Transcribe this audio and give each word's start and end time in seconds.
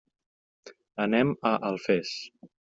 Anem 1.05 1.35
a 1.53 1.53
Alfés. 1.71 2.19